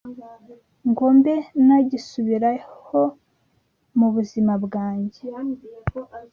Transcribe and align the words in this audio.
ngo 0.89 1.05
mbe 1.17 1.33
nagisubiraho 1.65 3.01
mu 3.97 4.07
buzima 4.15 4.53
bwanjye 4.65 5.21